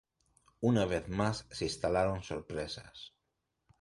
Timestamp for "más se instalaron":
1.09-2.23